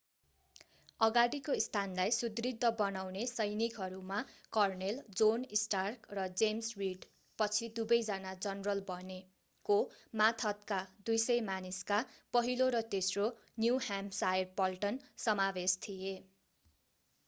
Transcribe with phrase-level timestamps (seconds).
[0.99, 4.21] अगाडिको स्थानलाई सुदृढ बनाउने सैनिकहरूमा
[4.57, 7.05] कर्नेल जोन स्टार्क र जेम्स रिड
[7.39, 9.19] पछि दुवै जना जनरल बने
[9.65, 9.77] को
[10.23, 10.81] मातहतका
[11.11, 12.01] 200 मानिसका
[12.33, 13.29] पहिलो र तेस्रो
[13.59, 16.19] न्यु ह्याम्पसायर पल्टन समावेश थिए।